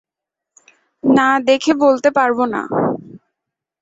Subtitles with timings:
[1.03, 2.61] না দেখে বলতে পারব না।